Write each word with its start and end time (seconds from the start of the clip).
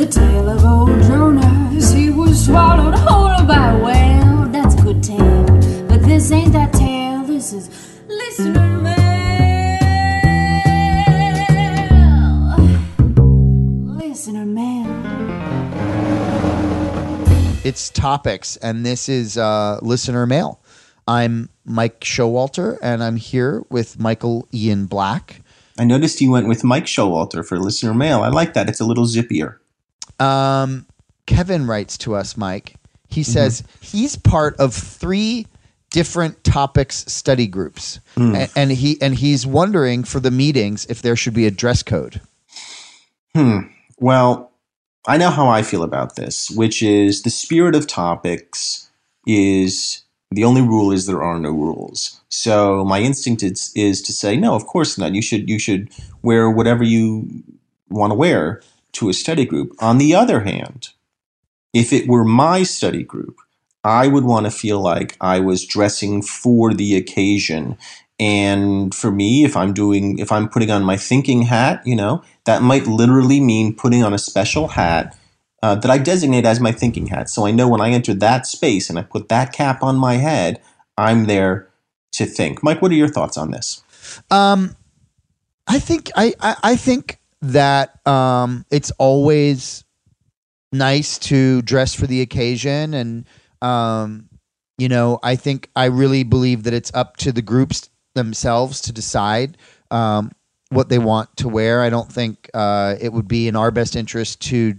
The 0.00 0.06
tale 0.06 0.48
of 0.48 0.64
old 0.64 1.02
Jonas, 1.02 1.92
he 1.92 2.08
was 2.08 2.46
swallowed 2.46 2.94
whole 2.94 3.46
by 3.46 3.72
a 3.72 3.84
whale. 3.84 4.46
That's 4.48 4.74
a 4.74 4.78
good 4.82 5.02
tale, 5.02 5.44
but 5.88 6.02
this 6.02 6.32
ain't 6.32 6.54
that 6.54 6.72
tale. 6.72 7.22
This 7.24 7.52
is 7.52 7.68
listener 8.08 8.78
mail. 8.78 8.96
Listener 13.98 14.46
mail. 14.46 14.88
It's 17.62 17.90
topics, 17.90 18.56
and 18.56 18.86
this 18.86 19.06
is 19.06 19.36
uh, 19.36 19.80
listener 19.82 20.26
mail. 20.26 20.62
I'm 21.06 21.50
Mike 21.66 22.00
Showalter, 22.00 22.78
and 22.80 23.04
I'm 23.04 23.16
here 23.16 23.64
with 23.68 24.00
Michael 24.00 24.48
Ian 24.54 24.86
Black. 24.86 25.42
I 25.78 25.84
noticed 25.84 26.22
you 26.22 26.30
went 26.30 26.48
with 26.48 26.64
Mike 26.64 26.86
Showalter 26.86 27.46
for 27.46 27.58
listener 27.58 27.92
mail. 27.92 28.22
I 28.22 28.28
like 28.28 28.54
that. 28.54 28.66
It's 28.70 28.80
a 28.80 28.86
little 28.86 29.04
zippier. 29.04 29.59
Um, 30.18 30.86
Kevin 31.26 31.66
writes 31.66 31.96
to 31.98 32.14
us, 32.14 32.36
Mike. 32.36 32.74
He 33.08 33.22
says 33.22 33.64
he's 33.80 34.16
part 34.16 34.56
of 34.60 34.72
three 34.74 35.46
different 35.90 36.44
topics 36.44 37.04
study 37.12 37.46
groups, 37.48 37.98
A- 38.16 38.48
and 38.54 38.70
he 38.70 39.00
and 39.02 39.14
he's 39.16 39.46
wondering 39.46 40.04
for 40.04 40.20
the 40.20 40.30
meetings 40.30 40.86
if 40.86 41.02
there 41.02 41.16
should 41.16 41.34
be 41.34 41.46
a 41.46 41.50
dress 41.50 41.82
code. 41.82 42.20
Hmm. 43.34 43.60
Well, 43.98 44.52
I 45.06 45.16
know 45.16 45.30
how 45.30 45.48
I 45.48 45.62
feel 45.62 45.82
about 45.82 46.16
this, 46.16 46.50
which 46.50 46.82
is 46.82 47.22
the 47.22 47.30
spirit 47.30 47.74
of 47.74 47.86
topics 47.86 48.88
is 49.26 50.02
the 50.30 50.44
only 50.44 50.62
rule 50.62 50.92
is 50.92 51.06
there 51.06 51.22
are 51.22 51.38
no 51.40 51.50
rules. 51.50 52.20
So 52.28 52.84
my 52.84 53.00
instinct 53.00 53.42
is, 53.42 53.72
is 53.74 54.00
to 54.02 54.12
say 54.12 54.36
no, 54.36 54.54
of 54.54 54.66
course 54.66 54.96
not. 54.98 55.14
You 55.14 55.22
should 55.22 55.48
you 55.48 55.58
should 55.58 55.90
wear 56.22 56.48
whatever 56.50 56.84
you 56.84 57.28
want 57.88 58.12
to 58.12 58.14
wear 58.14 58.62
to 58.92 59.08
a 59.08 59.14
study 59.14 59.44
group. 59.44 59.72
On 59.80 59.98
the 59.98 60.14
other 60.14 60.40
hand, 60.40 60.90
if 61.72 61.92
it 61.92 62.08
were 62.08 62.24
my 62.24 62.62
study 62.62 63.02
group, 63.02 63.36
I 63.84 64.08
would 64.08 64.24
want 64.24 64.46
to 64.46 64.50
feel 64.50 64.80
like 64.80 65.16
I 65.20 65.40
was 65.40 65.64
dressing 65.64 66.22
for 66.22 66.74
the 66.74 66.96
occasion. 66.96 67.78
And 68.18 68.94
for 68.94 69.10
me, 69.10 69.44
if 69.44 69.56
I'm 69.56 69.72
doing, 69.72 70.18
if 70.18 70.30
I'm 70.30 70.48
putting 70.48 70.70
on 70.70 70.84
my 70.84 70.96
thinking 70.96 71.42
hat, 71.42 71.80
you 71.86 71.96
know, 71.96 72.22
that 72.44 72.62
might 72.62 72.86
literally 72.86 73.40
mean 73.40 73.74
putting 73.74 74.02
on 74.02 74.12
a 74.12 74.18
special 74.18 74.68
hat 74.68 75.16
uh, 75.62 75.74
that 75.76 75.90
I 75.90 75.98
designate 75.98 76.44
as 76.44 76.60
my 76.60 76.72
thinking 76.72 77.06
hat. 77.06 77.30
So 77.30 77.46
I 77.46 77.50
know 77.50 77.68
when 77.68 77.80
I 77.80 77.90
enter 77.90 78.12
that 78.14 78.46
space 78.46 78.90
and 78.90 78.98
I 78.98 79.02
put 79.02 79.28
that 79.28 79.52
cap 79.52 79.82
on 79.82 79.96
my 79.96 80.14
head, 80.14 80.60
I'm 80.98 81.24
there 81.24 81.68
to 82.12 82.26
think. 82.26 82.62
Mike, 82.62 82.82
what 82.82 82.90
are 82.90 82.96
your 82.96 83.08
thoughts 83.08 83.38
on 83.38 83.50
this? 83.50 83.82
Um, 84.30 84.76
I 85.66 85.78
think 85.78 86.10
I, 86.16 86.34
I, 86.40 86.56
I 86.62 86.76
think 86.76 87.19
that 87.42 88.06
um, 88.06 88.64
it's 88.70 88.90
always 88.92 89.84
nice 90.72 91.18
to 91.18 91.62
dress 91.62 91.94
for 91.94 92.06
the 92.06 92.20
occasion, 92.20 92.94
and 92.94 93.26
um, 93.62 94.28
you 94.78 94.88
know, 94.88 95.18
I 95.22 95.36
think 95.36 95.70
I 95.76 95.86
really 95.86 96.24
believe 96.24 96.64
that 96.64 96.74
it's 96.74 96.92
up 96.94 97.16
to 97.18 97.32
the 97.32 97.42
groups 97.42 97.88
themselves 98.14 98.80
to 98.82 98.92
decide 98.92 99.56
um, 99.90 100.30
what 100.70 100.88
they 100.88 100.98
want 100.98 101.36
to 101.38 101.48
wear. 101.48 101.82
I 101.82 101.90
don't 101.90 102.10
think 102.10 102.48
uh, 102.54 102.96
it 103.00 103.12
would 103.12 103.28
be 103.28 103.48
in 103.48 103.56
our 103.56 103.70
best 103.70 103.96
interest 103.96 104.40
to 104.42 104.74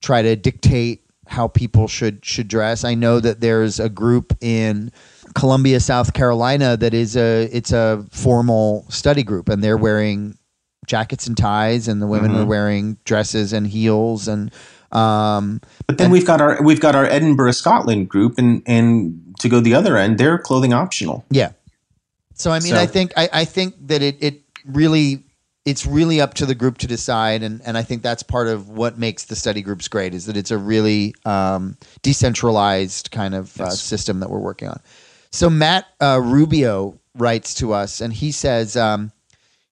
try 0.00 0.22
to 0.22 0.36
dictate 0.36 1.04
how 1.26 1.48
people 1.48 1.88
should 1.88 2.24
should 2.24 2.48
dress. 2.48 2.84
I 2.84 2.94
know 2.94 3.20
that 3.20 3.40
there's 3.40 3.78
a 3.78 3.88
group 3.88 4.36
in 4.40 4.90
Columbia, 5.34 5.80
South 5.80 6.14
Carolina 6.14 6.76
that 6.76 6.94
is 6.94 7.16
a 7.16 7.48
it's 7.52 7.72
a 7.72 8.04
formal 8.10 8.86
study 8.88 9.22
group 9.22 9.48
and 9.48 9.62
they're 9.62 9.76
wearing 9.76 10.37
jackets 10.88 11.26
and 11.26 11.36
ties 11.36 11.86
and 11.88 12.02
the 12.02 12.06
women 12.06 12.34
were 12.34 12.44
wearing 12.44 12.96
dresses 13.04 13.52
and 13.52 13.66
heels 13.66 14.26
and 14.26 14.50
um 14.92 15.60
But 15.86 15.98
then 15.98 16.10
we've 16.10 16.26
got 16.26 16.40
our 16.40 16.60
we've 16.62 16.80
got 16.80 16.94
our 16.94 17.04
Edinburgh, 17.04 17.52
Scotland 17.52 18.08
group, 18.08 18.38
and 18.38 18.62
and 18.66 19.34
to 19.40 19.48
go 19.48 19.60
the 19.60 19.74
other 19.74 19.96
end, 19.96 20.18
they're 20.18 20.38
clothing 20.38 20.72
optional. 20.72 21.24
yeah. 21.30 21.50
So 22.34 22.50
I 22.50 22.60
mean 22.60 22.72
So- 22.72 22.80
I 22.80 22.86
think 22.86 23.12
I, 23.16 23.28
I 23.32 23.44
think 23.44 23.74
that 23.88 24.02
it 24.02 24.16
it 24.20 24.42
really 24.64 25.24
it's 25.64 25.84
really 25.84 26.18
up 26.18 26.32
to 26.34 26.46
the 26.46 26.54
group 26.54 26.78
to 26.78 26.86
decide 26.86 27.42
and, 27.42 27.60
and 27.66 27.76
I 27.76 27.82
think 27.82 28.00
that's 28.02 28.22
part 28.22 28.48
of 28.48 28.70
what 28.70 28.96
makes 28.98 29.26
the 29.26 29.36
study 29.36 29.60
groups 29.60 29.86
great 29.86 30.14
is 30.14 30.24
that 30.24 30.34
it's 30.36 30.50
a 30.50 30.56
really 30.56 31.14
um, 31.26 31.76
decentralized 32.02 33.10
kind 33.10 33.34
of 33.34 33.60
uh, 33.60 33.68
system 33.70 34.20
that 34.20 34.30
we're 34.30 34.38
working 34.38 34.68
on. 34.68 34.80
So 35.30 35.50
Matt 35.50 35.84
uh, 36.00 36.20
Rubio 36.22 36.98
writes 37.14 37.52
to 37.54 37.74
us 37.74 38.00
and 38.00 38.14
he 38.14 38.32
says 38.32 38.76
um, 38.78 39.12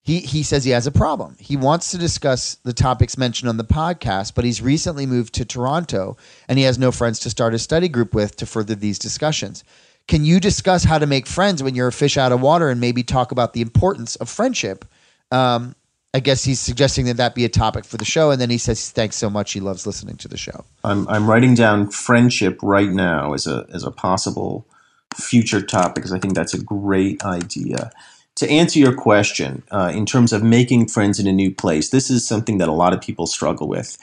he 0.07 0.21
he 0.21 0.45
says 0.45 0.63
he 0.63 0.71
has 0.71 0.87
a 0.87 0.93
problem. 0.93 1.35
He 1.41 1.57
wants 1.57 1.91
to 1.91 1.99
discuss 1.99 2.55
the 2.63 2.73
topics 2.73 3.19
mentioned 3.19 3.49
on 3.49 3.57
the 3.57 3.65
podcast, 3.65 4.37
but 4.37 4.45
he's 4.45 4.63
recently 4.63 5.05
moved 5.05 5.35
to 5.35 5.45
Toronto 5.45 6.17
and 6.49 6.61
he 6.61 6.65
has 6.65 6.79
no 6.79 6.93
friends 6.93 7.19
to 7.21 7.31
start 7.31 7.55
a 7.55 7.59
study 7.59 7.89
group 7.89 8.15
with 8.15 8.37
to 8.37 8.47
further 8.47 8.77
these 8.77 9.01
discussions. 9.01 9.65
Can 10.07 10.25
you 10.25 10.39
discuss 10.39 10.85
how 10.85 10.99
to 11.01 11.07
make 11.07 11.27
friends 11.27 11.61
when 11.61 11.75
you're 11.75 11.89
a 11.89 11.93
fish 11.93 12.17
out 12.17 12.31
of 12.31 12.41
water 12.41 12.69
and 12.69 12.81
maybe 12.81 13.03
talk 13.03 13.33
about 13.33 13.53
the 13.53 13.61
importance 13.61 14.15
of 14.15 14.29
friendship? 14.29 14.85
Um, 15.33 15.75
I 16.15 16.21
guess 16.21 16.45
he's 16.45 16.61
suggesting 16.61 17.07
that 17.07 17.17
that 17.17 17.35
be 17.35 17.45
a 17.45 17.49
topic 17.49 17.85
for 17.85 17.97
the 17.97 18.05
show, 18.05 18.31
and 18.31 18.41
then 18.41 18.49
he 18.49 18.59
says 18.59 18.93
thanks 18.93 19.17
so 19.17 19.29
much. 19.29 19.55
He 19.55 19.61
loves 19.61 19.89
listening 19.89 20.19
to 20.19 20.29
the 20.29 20.37
show. 20.37 20.65
I'm 20.85 21.09
I'm 21.09 21.29
writing 21.29 21.57
down 21.57 21.91
friendship 21.91 22.61
right 22.63 22.91
now 22.91 23.33
as 23.33 23.49
a 23.49 23.67
as 23.75 23.83
a 23.83 23.91
possible 23.91 24.69
future 25.17 25.63
topic 25.63 25.97
because 25.97 26.13
I 26.13 26.21
think 26.21 26.35
that's 26.35 26.55
a 26.55 26.63
great 26.63 27.25
idea. 27.25 27.91
To 28.37 28.51
answer 28.51 28.79
your 28.79 28.95
question, 28.95 29.63
uh, 29.71 29.91
in 29.95 30.05
terms 30.07 30.33
of 30.33 30.43
making 30.43 30.89
friends 30.89 31.19
in 31.19 31.27
a 31.27 31.33
new 31.33 31.51
place, 31.51 31.89
this 31.89 32.11
is 32.11 32.27
something 32.27 32.59
that 32.59 32.69
a 32.69 32.73
lot 32.73 32.93
of 32.93 33.01
people 33.01 33.27
struggle 33.27 33.67
with. 33.67 33.97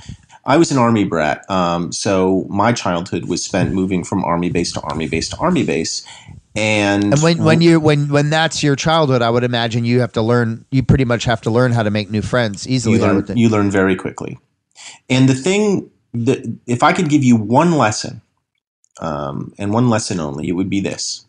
I 0.46 0.58
was 0.58 0.72
an 0.72 0.78
army 0.78 1.06
brat, 1.06 1.50
um, 1.50 1.92
so 1.92 2.46
my 2.50 2.74
childhood 2.74 3.26
was 3.26 3.46
spent 3.46 3.74
moving 3.74 4.04
from 4.04 4.26
army 4.26 4.50
base 4.50 4.74
to 4.74 4.82
army 4.82 5.08
base 5.08 5.30
to 5.30 5.38
army 5.38 5.64
base, 5.64 6.06
and 6.56 7.14
And 7.14 7.22
when 7.22 7.44
when 7.44 7.62
you 7.62 7.80
when 7.80 8.10
when 8.10 8.30
that's 8.30 8.62
your 8.62 8.76
childhood, 8.76 9.22
I 9.22 9.30
would 9.30 9.44
imagine 9.44 9.86
you 9.86 10.02
have 10.02 10.12
to 10.14 10.22
learn. 10.22 10.66
You 10.70 10.84
pretty 10.84 11.06
much 11.06 11.24
have 11.26 11.42
to 11.42 11.52
learn 11.52 11.72
how 11.72 11.84
to 11.84 11.90
make 11.92 12.12
new 12.12 12.22
friends 12.22 12.68
easily. 12.68 12.98
you 12.98 13.02
learn 13.02 13.38
you 13.38 13.50
learn 13.50 13.72
very 13.72 13.96
quickly. 13.96 14.38
And 15.10 15.28
the 15.28 15.34
thing 15.34 15.90
that 16.14 16.46
if 16.68 16.84
I 16.84 16.94
could 16.94 17.10
give 17.10 17.24
you 17.24 17.36
one 17.36 17.72
lesson, 17.72 18.22
um, 19.00 19.54
and 19.58 19.74
one 19.74 19.90
lesson 19.90 20.20
only, 20.20 20.48
it 20.48 20.54
would 20.54 20.70
be 20.70 20.82
this: 20.82 21.23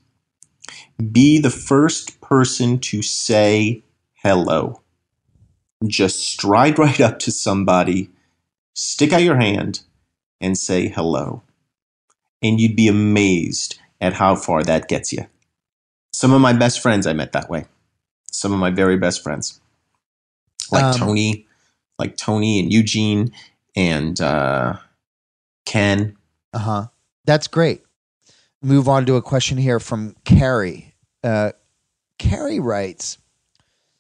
be 1.13 1.39
the 1.39 1.51
first 1.51 2.21
person 2.21 2.79
to 2.79 3.03
say 3.03 3.83
hello. 4.15 4.81
Just 5.87 6.21
stride 6.21 6.79
right 6.79 7.01
up 7.01 7.19
to 7.21 7.31
somebody, 7.31 8.11
stick 8.75 9.13
out 9.13 9.23
your 9.23 9.37
hand, 9.37 9.81
and 10.41 10.57
say 10.57 10.89
hello, 10.89 11.43
and 12.43 12.61
you'd 12.61 12.77
be 12.77 12.89
amazed 12.89 13.79
at 14.01 14.15
how 14.15 14.37
far 14.37 14.63
that 14.63 14.89
gets 14.89 15.13
you. 15.13 15.27
Some 16.13 16.33
of 16.33 16.41
my 16.41 16.53
best 16.53 16.81
friends 16.81 17.07
I 17.07 17.13
met 17.13 17.33
that 17.33 17.51
way. 17.51 17.67
Some 18.31 18.53
of 18.53 18.59
my 18.59 18.71
very 18.71 18.97
best 18.97 19.23
friends, 19.23 19.61
like 20.71 20.85
Um, 20.85 20.95
Tony, 20.95 21.47
like 21.99 22.17
Tony 22.17 22.61
and 22.61 22.73
Eugene 22.73 23.33
and 23.77 24.21
uh, 24.21 24.79
Ken. 25.67 26.17
Uh 26.53 26.59
huh. 26.59 26.87
That's 27.25 27.47
great. 27.49 27.83
Move 28.65 28.89
on 28.89 29.05
to 29.07 29.17
a 29.17 29.23
question 29.23 29.59
here 29.59 29.79
from 29.79 30.17
Carrie. 30.25 30.95
Uh, 31.23 31.53
Carrie 32.19 32.61
writes, 32.61 33.19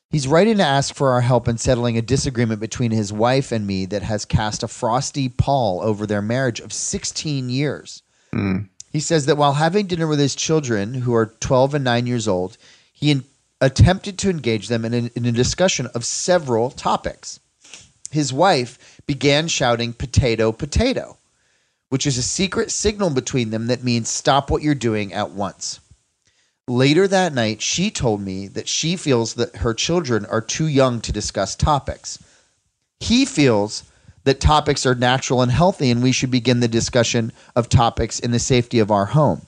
he's 0.08 0.26
writing 0.26 0.56
to 0.56 0.62
ask 0.62 0.94
for 0.94 1.10
our 1.10 1.20
help 1.20 1.48
in 1.48 1.58
settling 1.58 1.98
a 1.98 2.02
disagreement 2.02 2.60
between 2.60 2.90
his 2.90 3.12
wife 3.12 3.52
and 3.52 3.66
me 3.66 3.84
that 3.86 4.02
has 4.02 4.24
cast 4.24 4.62
a 4.62 4.68
frosty 4.68 5.28
pall 5.28 5.82
over 5.82 6.06
their 6.06 6.22
marriage 6.22 6.60
of 6.60 6.72
16 6.72 7.50
years. 7.50 8.02
Mm. 8.32 8.68
He 8.90 9.00
says 9.00 9.26
that 9.26 9.36
while 9.36 9.54
having 9.54 9.86
dinner 9.86 10.06
with 10.06 10.18
his 10.18 10.34
children, 10.34 10.94
who 10.94 11.14
are 11.14 11.26
12 11.26 11.74
and 11.74 11.84
9 11.84 12.06
years 12.06 12.26
old, 12.26 12.56
he 12.92 13.10
in- 13.10 13.24
attempted 13.60 14.18
to 14.20 14.30
engage 14.30 14.68
them 14.68 14.84
in, 14.86 14.94
a- 14.94 15.10
in 15.14 15.26
a 15.26 15.32
discussion 15.32 15.88
of 15.94 16.06
several 16.06 16.70
topics. 16.70 17.38
His 18.10 18.32
wife 18.32 19.00
began 19.06 19.48
shouting, 19.48 19.92
potato, 19.92 20.52
potato, 20.52 21.18
which 21.94 22.08
is 22.08 22.18
a 22.18 22.22
secret 22.22 22.72
signal 22.72 23.08
between 23.08 23.50
them 23.50 23.68
that 23.68 23.84
means 23.84 24.08
stop 24.08 24.50
what 24.50 24.62
you're 24.62 24.74
doing 24.74 25.12
at 25.12 25.30
once. 25.30 25.78
Later 26.66 27.06
that 27.06 27.32
night, 27.32 27.62
she 27.62 27.88
told 27.88 28.20
me 28.20 28.48
that 28.48 28.66
she 28.66 28.96
feels 28.96 29.34
that 29.34 29.54
her 29.58 29.72
children 29.72 30.26
are 30.26 30.40
too 30.40 30.66
young 30.66 31.00
to 31.02 31.12
discuss 31.12 31.54
topics. 31.54 32.18
He 32.98 33.24
feels 33.24 33.84
that 34.24 34.40
topics 34.40 34.84
are 34.84 34.96
natural 34.96 35.40
and 35.40 35.52
healthy, 35.52 35.88
and 35.92 36.02
we 36.02 36.10
should 36.10 36.32
begin 36.32 36.58
the 36.58 36.66
discussion 36.66 37.30
of 37.54 37.68
topics 37.68 38.18
in 38.18 38.32
the 38.32 38.40
safety 38.40 38.80
of 38.80 38.90
our 38.90 39.06
home. 39.06 39.46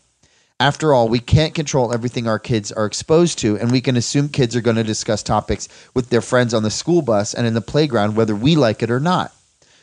After 0.60 0.94
all, 0.94 1.08
we 1.08 1.19
can't 1.19 1.52
control 1.52 1.93
everything 1.93 2.28
our 2.28 2.38
kids 2.38 2.70
are 2.70 2.87
exposed 2.87 3.40
to, 3.40 3.58
and 3.58 3.72
we 3.72 3.81
can 3.81 3.96
assume 3.96 4.28
kids 4.28 4.54
are 4.54 4.60
going 4.60 4.76
to 4.76 4.84
discuss 4.84 5.25
topics 5.25 5.69
with 5.94 6.10
their 6.10 6.22
friends 6.22 6.54
on 6.54 6.62
the 6.62 6.70
school 6.70 7.02
bus 7.02 7.34
and 7.34 7.44
in 7.44 7.54
the 7.54 7.60
playground, 7.60 8.14
whether 8.14 8.37
we 8.37 8.54
like 8.54 8.84
it 8.84 8.90
or 8.93 9.00
not. 9.00 9.32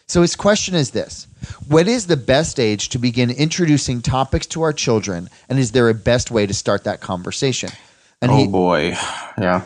So 0.07 0.21
his 0.21 0.35
question 0.35 0.75
is 0.75 0.91
this 0.91 1.27
What 1.67 1.87
is 1.87 2.07
the 2.07 2.17
best 2.17 2.59
age 2.59 2.89
to 2.89 2.99
begin 2.99 3.29
introducing 3.29 4.01
topics 4.01 4.45
to 4.47 4.61
our 4.61 4.73
children, 4.73 5.29
and 5.49 5.59
is 5.59 5.71
there 5.71 5.89
a 5.89 5.93
best 5.93 6.31
way 6.31 6.45
to 6.45 6.53
start 6.53 6.83
that 6.83 7.01
conversation? 7.01 7.71
And 8.21 8.31
oh 8.31 8.37
he, 8.37 8.47
boy, 8.47 8.95
yeah. 9.37 9.65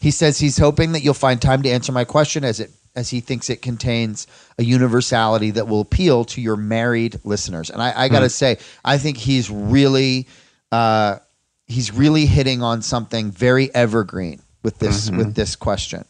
he 0.00 0.10
says 0.10 0.38
he's 0.38 0.58
hoping 0.58 0.92
that 0.92 1.00
you'll 1.00 1.14
find 1.14 1.40
time 1.40 1.62
to 1.62 1.70
answer 1.70 1.92
my 1.92 2.04
question 2.04 2.44
as 2.44 2.60
it 2.60 2.70
as 2.96 3.10
he 3.10 3.20
thinks 3.20 3.50
it 3.50 3.60
contains 3.60 4.26
a 4.58 4.64
universality 4.64 5.50
that 5.52 5.68
will 5.68 5.82
appeal 5.82 6.24
to 6.24 6.40
your 6.40 6.56
married 6.56 7.20
listeners. 7.24 7.68
And 7.68 7.82
I, 7.82 8.04
I 8.04 8.08
got 8.08 8.20
to 8.20 8.30
say, 8.30 8.56
I 8.84 8.96
think 8.96 9.18
he's 9.18 9.50
really, 9.50 10.26
uh, 10.72 11.18
he's 11.66 11.92
really 11.92 12.24
hitting 12.24 12.62
on 12.62 12.80
something 12.80 13.30
very 13.30 13.72
evergreen 13.74 14.40
with 14.62 14.78
this 14.78 15.10
with 15.10 15.34
this 15.34 15.54
question. 15.54 16.06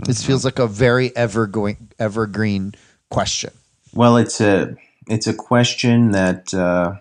This 0.00 0.24
feels 0.24 0.44
like 0.44 0.58
a 0.58 0.66
very 0.66 1.14
evergreen 1.16 1.90
evergreen 1.98 2.74
question. 3.10 3.52
Well, 3.94 4.16
it's 4.16 4.40
a 4.40 4.76
it's 5.08 5.26
a 5.26 5.34
question 5.34 6.10
that 6.10 6.52
uh, 6.52 6.96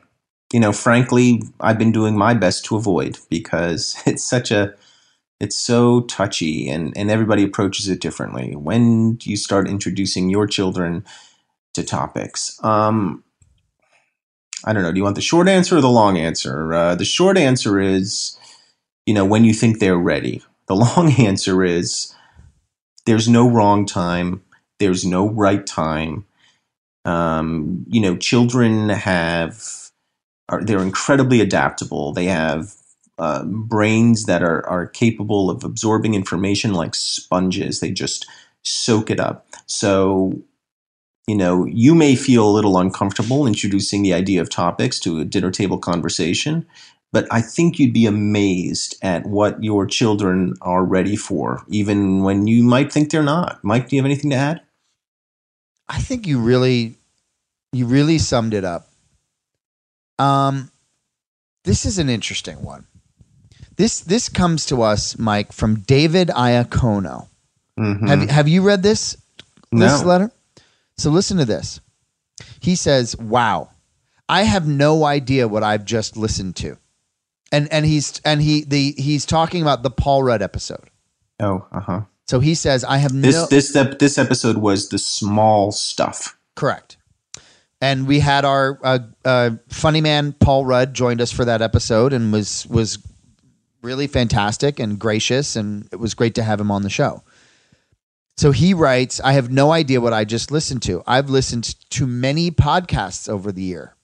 you 0.52 0.60
know, 0.60 0.72
frankly, 0.72 1.42
I've 1.60 1.80
been 1.80 1.92
doing 1.92 2.16
my 2.16 2.34
best 2.36 2.66
to 2.66 2.76
avoid 2.76 3.18
because 3.30 3.96
it's 4.06 4.24
such 4.24 4.52
a 4.52 4.76
it's 5.40 5.58
so 5.58 6.02
touchy 6.02 6.70
and 6.70 6.94
and 6.96 7.10
everybody 7.10 7.44
approaches 7.44 7.90
it 7.90 8.00
differently. 8.00 8.56
When 8.56 9.16
do 9.16 9.30
you 9.30 9.38
start 9.38 9.68
introducing 9.68 10.30
your 10.30 10.48
children 10.48 11.04
to 11.74 11.84
topics? 11.84 12.64
Um, 12.64 13.24
I 14.66 14.72
don't 14.72 14.84
know. 14.84 14.92
Do 14.92 14.98
you 14.98 15.04
want 15.04 15.16
the 15.16 15.22
short 15.22 15.50
answer 15.50 15.78
or 15.78 15.82
the 15.82 15.90
long 15.90 16.18
answer? 16.18 16.74
Uh, 16.74 16.96
the 16.96 17.06
short 17.06 17.38
answer 17.38 17.80
is, 17.80 18.38
you 19.06 19.14
know, 19.14 19.26
when 19.26 19.44
you 19.44 19.54
think 19.54 19.80
they're 19.80 19.98
ready. 19.98 20.42
The 20.68 20.76
long 20.98 21.12
answer 21.20 21.64
is, 21.64 22.13
there's 23.06 23.28
no 23.28 23.50
wrong 23.50 23.86
time. 23.86 24.44
There's 24.80 25.06
no 25.06 25.30
right 25.30 25.66
time. 25.66 26.26
Um, 27.06 27.86
you 27.88 28.02
know, 28.02 28.16
children 28.18 28.90
have 28.90 29.62
are 30.50 30.64
they're 30.64 30.82
incredibly 30.82 31.42
adaptable. 31.42 32.14
They 32.14 32.26
have 32.26 32.74
uh, 33.18 33.44
brains 33.46 34.26
that 34.26 34.42
are 34.44 34.66
are 34.68 34.88
capable 34.88 35.50
of 35.50 35.64
absorbing 35.64 36.14
information 36.14 36.74
like 36.74 36.96
sponges. 36.96 37.80
They 37.80 37.92
just 37.92 38.26
soak 38.64 39.10
it 39.10 39.20
up. 39.20 39.48
So, 39.66 40.34
you 41.28 41.36
know, 41.36 41.66
you 41.66 41.96
may 41.96 42.16
feel 42.16 42.48
a 42.48 42.52
little 42.52 42.78
uncomfortable 42.78 43.46
introducing 43.46 44.04
the 44.04 44.14
idea 44.14 44.42
of 44.42 44.50
topics 44.50 45.00
to 45.02 45.20
a 45.20 45.26
dinner 45.26 45.52
table 45.52 45.78
conversation, 45.78 46.66
but 47.14 47.28
I 47.32 47.40
think 47.42 47.80
you'd 47.80 47.94
be 47.94 48.06
amazed 48.08 48.98
at 49.02 49.26
what 49.26 49.64
your 49.64 49.86
children 49.86 50.56
are 50.62 50.84
ready 50.84 51.16
for, 51.16 51.64
even 51.70 52.24
when 52.24 52.48
you 52.48 52.64
might 52.64 52.92
think 52.92 53.12
they're 53.12 53.24
not. 53.24 53.64
Mike, 53.64 53.88
do 53.88 53.96
you 53.96 54.02
have 54.02 54.06
anything 54.06 54.32
to 54.32 54.36
add? 54.36 54.62
I 55.88 56.00
think 56.00 56.26
you 56.28 56.40
really, 56.40 56.98
you 57.72 57.86
really 57.86 58.18
summed 58.18 58.54
it 58.56 58.66
up. 58.66 58.90
Um, 60.20 60.72
this 61.64 61.86
is 61.86 62.00
an 62.00 62.10
interesting 62.10 62.62
one. 62.64 62.86
This 63.76 64.00
this 64.02 64.28
comes 64.30 64.66
to 64.68 64.82
us, 64.82 65.18
Mike, 65.18 65.52
from 65.54 65.80
David 65.82 66.30
Iacono. 66.30 67.28
Mhm. 67.80 68.08
Have 68.08 68.30
Have 68.30 68.48
you 68.48 68.62
read 68.62 68.84
this 68.84 69.18
this 69.72 70.02
No. 70.02 70.08
letter? 70.08 70.32
So 70.98 71.10
listen 71.10 71.38
to 71.38 71.46
this. 71.46 71.80
He 72.60 72.76
says, 72.76 73.16
"Wow, 73.18 73.70
I 74.30 74.44
have 74.44 74.68
no 74.68 75.06
idea 75.06 75.48
what 75.48 75.64
I've 75.64 75.86
just 75.86 76.16
listened 76.18 76.56
to," 76.58 76.78
and 77.52 77.72
and 77.72 77.86
he's 77.86 78.22
and 78.26 78.42
he 78.42 78.64
the 78.64 78.94
he's 78.98 79.26
talking 79.26 79.62
about 79.62 79.84
the 79.84 79.92
Paul 79.92 80.24
Rudd 80.24 80.42
episode. 80.42 80.90
Oh, 81.40 81.66
uh 81.72 81.80
huh. 81.80 82.02
So 82.28 82.40
he 82.40 82.56
says, 82.56 82.84
"I 82.84 82.98
have 82.98 83.14
This 83.14 83.36
no 83.36 83.46
this 83.48 83.72
this 84.00 84.18
episode 84.18 84.58
was 84.58 84.90
the 84.90 84.98
small 84.98 85.72
stuff. 85.72 86.38
correct." 86.56 86.98
And 87.82 88.08
we 88.08 88.20
had 88.20 88.46
our 88.46 88.80
uh, 88.82 89.00
uh, 89.26 89.50
funny 89.68 90.00
man 90.00 90.32
Paul 90.32 90.66
Rudd 90.66 90.94
joined 90.94 91.20
us 91.20 91.34
for 91.34 91.44
that 91.44 91.62
episode 91.62 92.14
and 92.14 92.32
was 92.32 92.66
was 92.68 92.98
really 93.82 94.08
fantastic 94.08 94.80
and 94.80 94.98
gracious, 94.98 95.56
and 95.58 95.90
it 95.92 95.98
was 95.98 96.14
great 96.14 96.36
to 96.36 96.44
have 96.44 96.62
him 96.62 96.72
on 96.72 96.84
the 96.84 96.90
show. 96.90 97.24
So 98.38 98.52
he 98.52 98.74
writes, 98.74 99.20
I 99.20 99.34
have 99.34 99.52
no 99.52 99.72
idea 99.72 100.02
what 100.02 100.14
I 100.14 100.26
just 100.26 100.50
listened 100.50 100.82
to. 100.84 101.04
I've 101.06 101.30
listened 101.30 101.76
to 101.92 102.08
many 102.08 102.50
podcasts 102.50 103.30
over 103.30 103.52
the 103.52 103.62
year. 103.62 103.96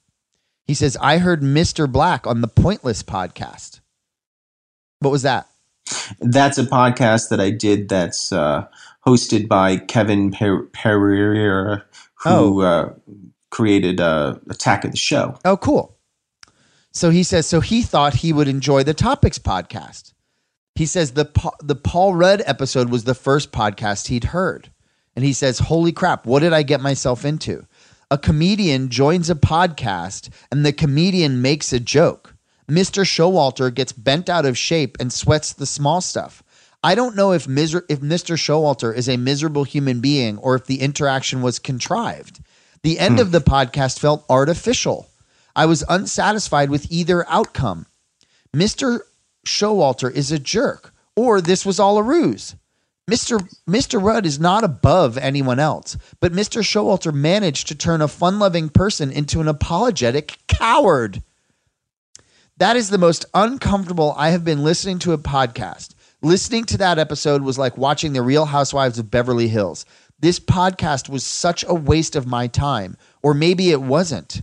He 0.69 0.75
says, 0.75 0.95
I 1.01 1.17
heard 1.17 1.41
Mr. 1.41 1.91
Black 1.91 2.27
on 2.27 2.41
the 2.41 2.47
Pointless 2.47 3.01
podcast. 3.01 3.79
What 4.99 5.09
was 5.09 5.23
that? 5.23 5.47
That's 6.19 6.59
a 6.59 6.63
podcast 6.63 7.29
that 7.29 7.39
I 7.39 7.49
did. 7.49 7.89
That's 7.89 8.31
uh, 8.31 8.67
hosted 9.03 9.47
by 9.47 9.77
Kevin 9.77 10.29
per- 10.29 10.67
Pereira, 10.67 11.83
who 12.23 12.29
Oh. 12.29 12.59
uh, 12.61 12.93
created 13.49 13.99
uh, 13.99 14.35
Attack 14.47 14.85
of 14.85 14.91
the 14.91 14.97
Show. 14.97 15.39
Oh, 15.43 15.57
cool. 15.57 15.97
So 16.91 17.09
he 17.09 17.23
says, 17.23 17.47
so 17.47 17.61
he 17.61 17.81
thought 17.81 18.13
he 18.17 18.31
would 18.31 18.47
enjoy 18.47 18.83
the 18.83 18.93
Topics 18.93 19.39
podcast. 19.39 20.13
He 20.75 20.85
says 20.85 21.13
the 21.13 21.25
Pa- 21.25 21.55
the 21.63 21.73
Paul 21.75 22.13
Rudd 22.13 22.43
episode 22.45 22.89
was 22.89 23.05
the 23.05 23.15
first 23.15 23.51
podcast 23.51 24.09
he'd 24.09 24.25
heard, 24.25 24.71
and 25.15 25.25
he 25.25 25.33
says, 25.33 25.57
"Holy 25.57 25.91
crap! 25.91 26.27
What 26.27 26.41
did 26.41 26.53
I 26.53 26.61
get 26.61 26.79
myself 26.79 27.25
into?" 27.25 27.65
A 28.11 28.17
comedian 28.17 28.89
joins 28.89 29.29
a 29.29 29.35
podcast, 29.35 30.29
and 30.51 30.65
the 30.65 30.73
comedian 30.73 31.43
makes 31.43 31.71
a 31.71 31.79
joke. 31.79 32.33
Mr. 32.67 33.03
Showalter 33.05 33.71
gets 33.71 33.91
bent 33.91 34.27
out 34.27 34.47
of 34.47 34.57
shape 34.57 34.97
and 34.99 35.13
sweats 35.13 35.53
the 35.53 35.67
small 35.67 36.01
stuff. 36.01 36.41
I 36.83 36.95
don't 36.95 37.15
know 37.15 37.33
if 37.33 37.47
miser- 37.47 37.85
if 37.87 37.99
Mr. 37.99 38.35
Showalter 38.35 38.95
is 38.95 39.07
a 39.07 39.17
miserable 39.17 39.63
human 39.63 39.99
being 40.01 40.39
or 40.39 40.55
if 40.55 40.65
the 40.65 40.81
interaction 40.81 41.43
was 41.43 41.59
contrived. 41.59 42.41
The 42.81 42.97
end 42.97 43.15
hmm. 43.15 43.21
of 43.21 43.31
the 43.31 43.41
podcast 43.41 43.99
felt 43.99 44.25
artificial. 44.27 45.07
I 45.55 45.67
was 45.67 45.83
unsatisfied 45.87 46.71
with 46.71 46.91
either 46.91 47.29
outcome. 47.29 47.85
Mr. 48.55 49.01
Showalter 49.45 50.11
is 50.11 50.31
a 50.31 50.39
jerk, 50.39 50.95
or 51.15 51.41
this 51.41 51.63
was 51.63 51.79
all 51.79 51.99
a 51.99 52.03
ruse. 52.03 52.55
Mr. 53.09 53.39
Mr. 53.67 54.01
Rudd 54.01 54.25
is 54.25 54.39
not 54.39 54.63
above 54.63 55.17
anyone 55.17 55.59
else, 55.59 55.97
but 56.19 56.31
Mr. 56.31 56.61
Showalter 56.61 57.13
managed 57.13 57.67
to 57.67 57.75
turn 57.75 58.01
a 58.01 58.07
fun-loving 58.07 58.69
person 58.69 59.11
into 59.11 59.41
an 59.41 59.47
apologetic 59.47 60.37
coward. 60.47 61.23
That 62.57 62.75
is 62.75 62.89
the 62.89 62.97
most 62.97 63.25
uncomfortable 63.33 64.13
I 64.17 64.29
have 64.29 64.43
been 64.43 64.63
listening 64.63 64.99
to 64.99 65.13
a 65.13 65.17
podcast. 65.17 65.95
Listening 66.21 66.65
to 66.65 66.77
that 66.79 66.99
episode 66.99 67.41
was 67.41 67.57
like 67.57 67.77
watching 67.77 68.11
The 68.13 68.21
Real 68.21 68.45
Housewives 68.45 68.99
of 68.99 69.09
Beverly 69.09 69.47
Hills. 69.47 69.85
This 70.19 70.39
podcast 70.39 71.07
was 71.07 71.25
such 71.25 71.63
a 71.67 71.73
waste 71.73 72.17
of 72.17 72.27
my 72.27 72.47
time, 72.47 72.97
or 73.23 73.33
maybe 73.33 73.71
it 73.71 73.81
wasn't. 73.81 74.41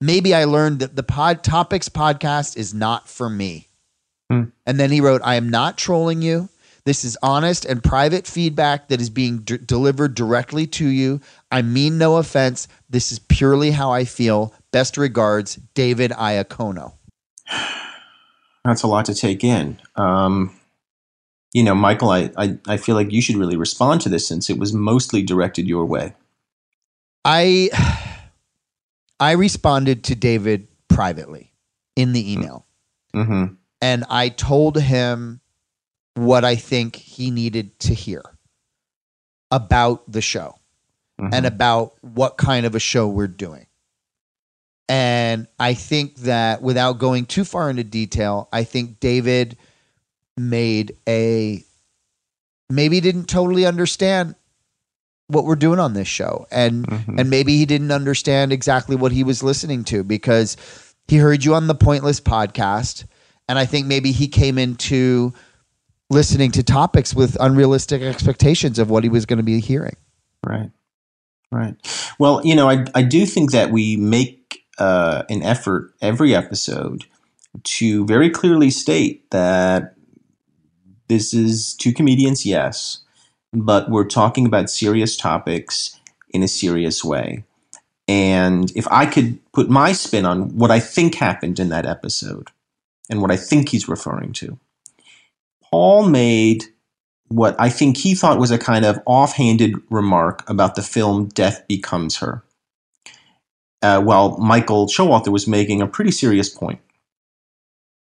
Maybe 0.00 0.34
I 0.34 0.44
learned 0.44 0.80
that 0.80 0.96
the 0.96 1.04
pod 1.04 1.44
topics 1.44 1.88
podcast 1.88 2.56
is 2.56 2.74
not 2.74 3.08
for 3.08 3.30
me. 3.30 3.68
Hmm. 4.28 4.46
And 4.66 4.80
then 4.80 4.90
he 4.90 5.00
wrote, 5.00 5.22
I 5.24 5.36
am 5.36 5.48
not 5.48 5.78
trolling 5.78 6.22
you. 6.22 6.48
This 6.86 7.04
is 7.04 7.18
honest 7.20 7.64
and 7.64 7.82
private 7.82 8.28
feedback 8.28 8.88
that 8.88 9.00
is 9.00 9.10
being 9.10 9.38
d- 9.38 9.58
delivered 9.58 10.14
directly 10.14 10.68
to 10.68 10.86
you. 10.86 11.20
I 11.50 11.60
mean 11.60 11.98
no 11.98 12.16
offense. 12.16 12.68
This 12.88 13.10
is 13.10 13.18
purely 13.18 13.72
how 13.72 13.90
I 13.90 14.04
feel. 14.04 14.54
Best 14.70 14.96
regards, 14.96 15.56
David 15.74 16.12
Iacono. 16.12 16.92
That's 18.64 18.84
a 18.84 18.86
lot 18.86 19.04
to 19.06 19.14
take 19.14 19.42
in. 19.42 19.80
Um, 19.96 20.54
you 21.52 21.64
know, 21.64 21.74
Michael, 21.74 22.10
I, 22.10 22.30
I, 22.36 22.58
I 22.68 22.76
feel 22.76 22.94
like 22.94 23.10
you 23.10 23.20
should 23.20 23.36
really 23.36 23.56
respond 23.56 24.00
to 24.02 24.08
this 24.08 24.26
since 24.26 24.48
it 24.48 24.56
was 24.56 24.72
mostly 24.72 25.22
directed 25.22 25.66
your 25.66 25.84
way. 25.84 26.14
I 27.24 27.68
I 29.20 29.32
responded 29.32 30.04
to 30.04 30.14
David 30.14 30.68
privately 30.88 31.52
in 31.96 32.12
the 32.12 32.32
email. 32.32 32.64
Mm-hmm. 33.14 33.54
and 33.80 34.04
I 34.10 34.28
told 34.28 34.78
him 34.78 35.40
what 36.16 36.44
I 36.44 36.56
think 36.56 36.96
he 36.96 37.30
needed 37.30 37.78
to 37.80 37.94
hear 37.94 38.22
about 39.50 40.10
the 40.10 40.20
show 40.22 40.56
Mhm. 41.20 41.30
and 41.32 41.46
about 41.46 41.94
what 42.02 42.36
kind 42.36 42.66
of 42.66 42.74
a 42.74 42.78
show 42.80 43.06
we're 43.08 43.26
doing. 43.28 43.66
And 44.88 45.46
I 45.58 45.74
think 45.74 46.16
that 46.16 46.62
without 46.62 46.98
going 46.98 47.26
too 47.26 47.44
far 47.44 47.68
into 47.70 47.84
detail, 47.84 48.48
I 48.52 48.64
think 48.64 49.00
David 49.00 49.56
made 50.36 50.96
a 51.08 51.64
maybe 52.70 53.00
didn't 53.00 53.26
totally 53.26 53.64
understand 53.66 54.34
what 55.28 55.44
we're 55.44 55.54
doing 55.56 55.78
on 55.80 55.92
this 55.94 56.08
show 56.08 56.46
and 56.50 56.86
Mhm. 56.86 57.18
and 57.20 57.30
maybe 57.30 57.56
he 57.56 57.66
didn't 57.66 57.90
understand 57.90 58.52
exactly 58.52 58.94
what 58.96 59.12
he 59.12 59.24
was 59.24 59.42
listening 59.42 59.82
to 59.84 60.02
because 60.04 60.56
he 61.08 61.16
heard 61.16 61.44
you 61.44 61.54
on 61.54 61.66
the 61.68 61.74
pointless 61.74 62.20
podcast 62.20 63.04
and 63.48 63.58
i 63.58 63.64
think 63.66 63.86
maybe 63.86 64.12
he 64.12 64.28
came 64.28 64.56
into 64.58 65.32
listening 66.10 66.50
to 66.52 66.62
topics 66.62 67.14
with 67.14 67.36
unrealistic 67.40 68.02
expectations 68.02 68.78
of 68.78 68.90
what 68.90 69.02
he 69.02 69.10
was 69.10 69.26
going 69.26 69.38
to 69.38 69.42
be 69.42 69.60
hearing 69.60 69.96
Right. 70.46 70.70
Right. 71.50 71.74
Well, 72.18 72.40
you 72.44 72.54
know, 72.54 72.68
I, 72.68 72.84
I 72.94 73.02
do 73.02 73.26
think 73.26 73.52
that 73.52 73.70
we 73.70 73.96
make 73.96 74.64
uh, 74.78 75.24
an 75.28 75.42
effort 75.42 75.92
every 76.00 76.34
episode 76.34 77.04
to 77.62 78.04
very 78.06 78.30
clearly 78.30 78.70
state 78.70 79.30
that 79.30 79.94
this 81.08 81.32
is 81.32 81.74
two 81.74 81.92
comedians, 81.92 82.44
yes, 82.44 83.00
but 83.52 83.90
we're 83.90 84.04
talking 84.04 84.44
about 84.46 84.70
serious 84.70 85.16
topics 85.16 85.98
in 86.30 86.42
a 86.42 86.48
serious 86.48 87.04
way. 87.04 87.44
And 88.08 88.70
if 88.76 88.86
I 88.88 89.06
could 89.06 89.38
put 89.52 89.70
my 89.70 89.92
spin 89.92 90.26
on 90.26 90.56
what 90.56 90.70
I 90.70 90.80
think 90.80 91.14
happened 91.14 91.58
in 91.58 91.70
that 91.70 91.86
episode 91.86 92.50
and 93.08 93.20
what 93.20 93.30
I 93.30 93.36
think 93.36 93.68
he's 93.68 93.88
referring 93.88 94.32
to, 94.34 94.58
Paul 95.76 96.08
made 96.08 96.64
what 97.28 97.54
I 97.58 97.68
think 97.68 97.98
he 97.98 98.14
thought 98.14 98.38
was 98.38 98.50
a 98.50 98.56
kind 98.56 98.86
of 98.86 98.98
offhanded 99.04 99.74
remark 99.90 100.42
about 100.48 100.74
the 100.74 100.80
film 100.80 101.26
Death 101.26 101.68
Becomes 101.68 102.16
Her. 102.16 102.42
Uh, 103.82 104.00
while 104.00 104.38
Michael 104.38 104.86
Showalter 104.86 105.28
was 105.28 105.46
making 105.46 105.82
a 105.82 105.86
pretty 105.86 106.12
serious 106.12 106.48
point. 106.48 106.80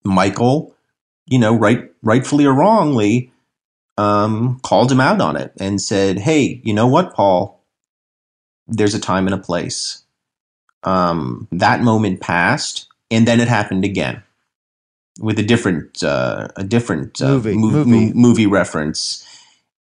Michael, 0.06 0.74
you 1.26 1.38
know, 1.38 1.54
right, 1.54 1.92
rightfully 2.02 2.46
or 2.46 2.54
wrongly, 2.54 3.34
um, 3.98 4.62
called 4.64 4.90
him 4.90 5.02
out 5.02 5.20
on 5.20 5.36
it 5.36 5.52
and 5.60 5.82
said, 5.82 6.20
"Hey, 6.20 6.62
you 6.64 6.74
know 6.74 6.88
what, 6.88 7.14
Paul? 7.14 7.62
There's 8.68 8.96
a 8.96 9.02
time 9.02 9.28
and 9.28 9.34
a 9.34 9.46
place." 9.50 10.06
Um, 10.84 11.50
that 11.52 11.82
moment 11.82 12.22
passed, 12.22 12.88
and 13.12 13.28
then 13.28 13.42
it 13.42 13.50
happened 13.50 13.84
again 13.84 14.24
with 15.20 15.40
a 15.40 15.44
different 15.44 16.04
uh, 16.04 16.48
a 16.56 16.64
different 16.64 17.22
uh, 17.22 17.30
Movie, 17.30 17.54
mov- 17.54 17.86
movie. 17.86 17.90
mo- 17.90 18.14
movie 18.14 18.48
reference, 18.48 19.26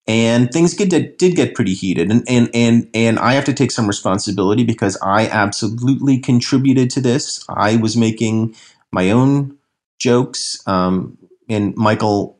and 0.07 0.51
things 0.51 0.73
get 0.73 0.89
did, 0.89 1.17
did 1.17 1.35
get 1.35 1.55
pretty 1.55 1.73
heated, 1.73 2.11
and 2.11 2.23
and 2.27 2.49
and 2.53 2.89
and 2.93 3.19
I 3.19 3.33
have 3.33 3.45
to 3.45 3.53
take 3.53 3.71
some 3.71 3.87
responsibility 3.87 4.63
because 4.63 4.97
I 5.01 5.27
absolutely 5.27 6.19
contributed 6.19 6.89
to 6.91 7.01
this. 7.01 7.43
I 7.49 7.77
was 7.77 7.97
making 7.97 8.55
my 8.91 9.11
own 9.11 9.57
jokes, 9.99 10.61
um, 10.67 11.17
and 11.49 11.75
Michael 11.75 12.37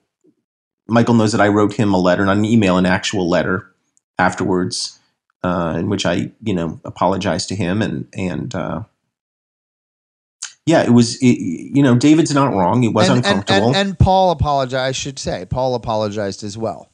Michael 0.87 1.15
knows 1.15 1.31
that 1.31 1.41
I 1.41 1.47
wrote 1.47 1.73
him 1.73 1.93
a 1.93 1.99
letter, 1.99 2.25
not 2.25 2.37
an 2.37 2.45
email, 2.45 2.77
an 2.77 2.85
actual 2.85 3.27
letter 3.27 3.71
afterwards, 4.19 4.99
uh, 5.43 5.75
in 5.79 5.89
which 5.89 6.05
I 6.05 6.31
you 6.43 6.53
know 6.53 6.79
apologized 6.85 7.49
to 7.49 7.55
him 7.55 7.81
and 7.81 8.07
and. 8.13 8.53
Yeah, 10.65 10.83
it 10.83 10.91
was. 10.91 11.17
It, 11.21 11.37
you 11.39 11.83
know, 11.83 11.95
David's 11.95 12.33
not 12.33 12.53
wrong. 12.53 12.83
It 12.83 12.93
was 12.93 13.09
and, 13.09 13.17
and, 13.17 13.25
uncomfortable. 13.25 13.67
and, 13.69 13.89
and 13.89 13.99
Paul 13.99 14.31
apologized. 14.31 14.75
I 14.75 14.91
should 14.91 15.19
say 15.19 15.45
Paul 15.49 15.75
apologized 15.75 16.43
as 16.43 16.57
well. 16.57 16.89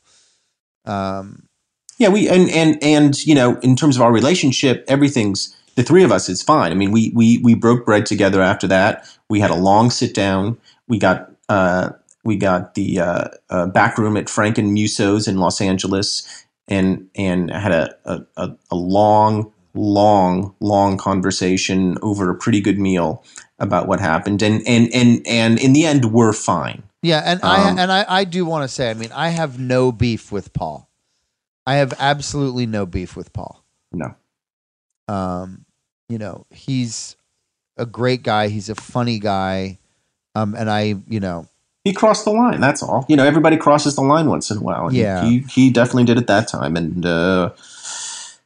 Um, 0.85 1.47
Yeah, 1.99 2.09
we 2.09 2.27
and 2.29 2.49
and 2.49 2.81
and 2.83 3.25
you 3.25 3.35
know, 3.35 3.59
in 3.59 3.75
terms 3.75 3.95
of 3.95 4.01
our 4.01 4.11
relationship, 4.11 4.85
everything's 4.88 5.55
the 5.75 5.83
three 5.83 6.03
of 6.03 6.11
us 6.11 6.29
is 6.29 6.41
fine. 6.41 6.71
I 6.71 6.75
mean, 6.75 6.91
we 6.91 7.11
we 7.13 7.38
we 7.39 7.53
broke 7.53 7.85
bread 7.85 8.05
together 8.05 8.41
after 8.41 8.67
that. 8.67 9.07
We 9.29 9.39
had 9.39 9.51
a 9.51 9.55
long 9.55 9.91
sit 9.91 10.15
down. 10.15 10.57
We 10.88 10.97
got 10.97 11.31
uh, 11.47 11.91
we 12.23 12.38
got 12.38 12.73
the 12.73 12.99
uh, 12.99 13.27
uh, 13.49 13.67
back 13.67 13.97
room 13.97 14.17
at 14.17 14.29
Frank 14.29 14.57
and 14.57 14.73
Musso's 14.73 15.27
in 15.27 15.38
Los 15.38 15.61
Angeles, 15.61 16.45
and 16.67 17.07
and 17.15 17.51
had 17.51 17.71
a, 17.71 17.95
a, 18.35 18.51
a 18.71 18.75
long 18.75 19.51
long 19.75 20.55
long 20.59 20.97
conversation 20.97 21.97
over 22.01 22.29
a 22.29 22.35
pretty 22.35 22.61
good 22.61 22.79
meal 22.79 23.23
about 23.60 23.88
what 23.88 24.00
happened. 24.00 24.42
And 24.42 24.62
and 24.68 24.94
and 24.94 25.25
and 25.28 25.60
in 25.60 25.74
the 25.74 25.86
end, 25.86 26.06
we're 26.12 26.34
fine. 26.34 26.84
yeah, 27.01 27.22
and 27.25 27.44
Um, 27.44 27.50
I 27.50 27.82
and 27.82 27.92
I, 27.92 28.06
I 28.08 28.24
do 28.24 28.46
want 28.46 28.63
to 28.63 28.68
say, 28.68 28.89
I 28.89 28.94
mean, 28.94 29.12
I 29.13 29.30
have 29.30 29.60
no 29.60 29.92
beef 29.92 30.32
with 30.32 30.54
Paul. 30.54 30.89
I 31.66 31.75
have 31.75 31.94
absolutely 32.00 32.66
no 32.66 32.86
beef 32.86 33.16
with 33.16 33.32
Paul. 33.34 33.63
No. 33.92 34.16
Um, 35.08 35.66
you 36.08 36.18
know, 36.18 36.46
he's 36.51 37.16
a 37.78 37.86
great 37.86 38.24
guy. 38.24 38.48
He's 38.48 38.70
a 38.70 38.75
funny 38.75 39.20
guy. 39.20 39.78
Um, 40.36 40.56
and 40.56 40.70
I, 40.70 40.96
you 41.08 41.20
know, 41.20 41.48
he 41.84 41.94
crossed 41.94 42.25
the 42.25 42.32
line. 42.32 42.60
That's 42.60 42.84
all. 42.84 43.06
You 43.08 43.16
know, 43.16 43.24
everybody 43.25 43.58
crosses 43.58 43.96
the 43.96 44.01
line 44.01 44.28
once 44.28 44.51
in 44.51 44.58
a 44.58 44.62
while. 44.62 44.94
Yeah. 44.94 45.24
he 45.24 45.39
he 45.50 45.70
definitely 45.72 46.04
did 46.06 46.18
it 46.18 46.28
that 46.28 46.48
time, 46.48 46.75
and 46.75 47.06
uh, 47.06 47.51